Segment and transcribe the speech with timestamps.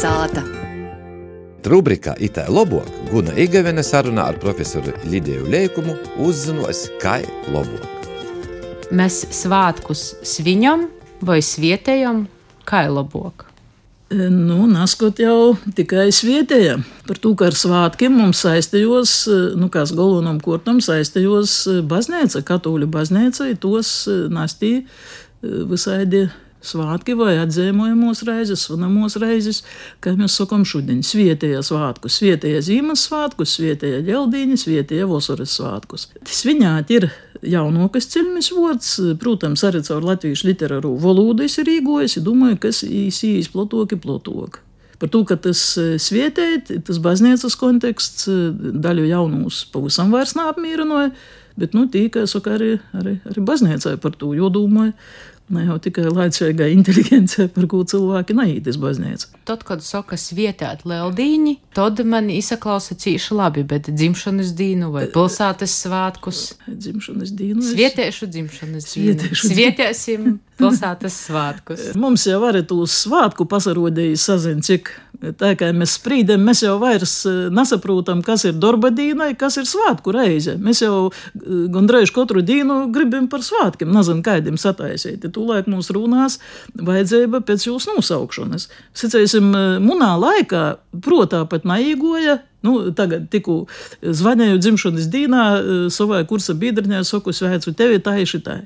[0.00, 0.40] Kalnasāta.
[1.68, 5.92] Rubrikā Itā Lobok Guna Igavene sarunā ar profesoru Lidiju Leikumu
[6.24, 7.18] uzzinos, kā
[7.52, 7.84] lobok.
[8.96, 10.86] Mēs svātkus sviņam
[11.20, 12.24] vai svietējam,
[12.64, 13.44] kā lobok.
[14.08, 16.80] Nu, naskot jau tikai svietēja.
[17.04, 19.18] Par to, ka ar svātkiem mums saistījos,
[19.60, 24.86] nu, kā galvenam kortam saistījos baznīca, katoļu baznīca, tos nastīja
[25.44, 26.30] visādi
[26.60, 29.62] Svētki vai atzīmojamos reizes, svinamos reizes,
[30.04, 36.08] kā mēs sakām šodien, svietēja svētkus, svietēja zīmes svētkus, svietēja ģeldīņas, svietēja vasaras svētkus.
[36.28, 37.08] Sviņāt ir
[37.40, 38.92] jaunokas cilmes vārds,
[39.22, 44.60] protams, arī caur latviešu literāru valodu es ir īgojis, domāju, kas īsīs plotoki plotoki.
[45.00, 45.60] Par to, ka tas
[46.04, 51.14] svietēt, tas baznīcas konteksts daļu jaunus pavisam vairs neapmierinoja,
[51.60, 54.96] bet, nu, tīkai saka arī, arī, arī baznīcai par to jodomāja.
[55.50, 59.32] Ne jau tikai laicīgai inteligencei, par ko cilvēki neīdis baznīca.
[59.48, 65.74] Tad, kad saka svietēt leldīņi, tad man izsaklausa cīši labi, bet dzimšanas dīnu vai pilsētas
[65.88, 66.44] svētkus.
[66.70, 67.66] Dzimšanas dīnu.
[67.66, 69.32] Svietēšu dzimšanas dīnu.
[69.42, 71.84] Svietēsim pilsētas svētkus.
[72.02, 74.92] Mums jau arī tūs svētku pasarodēji sazin, cik
[75.40, 77.14] tā kā mēs sprīdam, mēs jau vairs
[77.52, 80.56] nesaprotam, kas ir darba dīnai, kas ir svētku reize.
[80.60, 81.10] Mēs jau
[81.74, 85.24] gandrīz katru dienu gribam par svētkiem, nezinu, kādiem sataisīt.
[85.34, 86.38] Tūlēk mums runās
[86.78, 88.68] vajadzība pēc jūsu nosaukšanas.
[88.96, 89.50] Sacēsim,
[89.84, 90.64] munā laikā,
[91.04, 93.64] protā pat naīgoja, Nu, tagad tikko
[94.04, 95.44] zvanīju dzimšanas dienā
[95.92, 98.56] savai kursa biedrņai, saku, sveicu tevi tā ir šitā.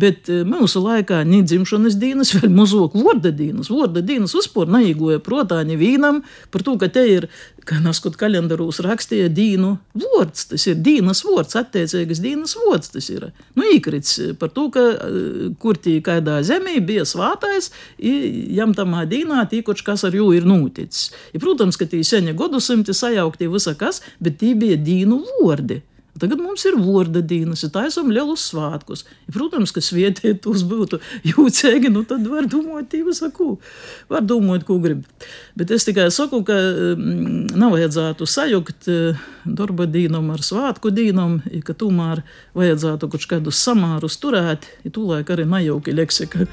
[0.00, 3.68] Bet mūsu laikā ne dzimšanas dienas, vēl mazāk vārda dienas.
[3.72, 7.28] Vārda dienas vispār neīgoja protā nevienam par to, ka te ir,
[7.68, 10.48] kā naskot kalendārūs rakstīja, dīnu vārds.
[10.50, 13.28] Tas ir dīnas vārds, attiecīgas dīnas vārds tas ir.
[13.58, 14.86] Nu, īkrits par to, ka
[15.62, 21.12] kur tī kādā zemē bija svātais, jam tamā dīnā tīkoč, kas ar jū ir noticis.
[21.32, 25.82] I, protams, ka tī seņa godusumti sajaukt tie visa kas, bet tie bija dīnu vārdi.
[26.20, 29.06] Tagad mums ir vārda dienas, tā esam lielus svētkus.
[29.24, 30.98] Ja, protams, ka svietiet tos būtu
[31.30, 33.54] jūcīgi, nu tad var domāt, tīva saku,
[34.12, 35.06] var domāt, ko grib.
[35.56, 36.58] Bet es tikai saku, ka
[36.92, 38.90] mm, nav vajadzētu sajukt
[39.48, 42.20] darba dīnam ar svētku dīnam, ja, ka tomēr
[42.60, 46.44] vajadzētu kaut kādus samārus turēt, ja tūlēk arī najauki leksika.